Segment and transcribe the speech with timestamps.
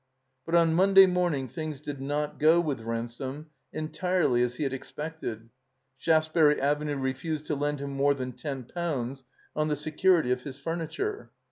[0.47, 5.49] But on Monday morning things did not go with Ransome entirely as he had expected.
[5.99, 9.25] Shaftesbury Avenue refused to lend him more than ten pounds
[9.55, 11.29] on the security of his ftuniture.